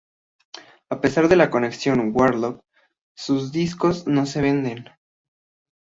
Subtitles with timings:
[0.89, 2.63] A pesar de la conexión Warhol,
[3.13, 4.89] sus discos no se venden.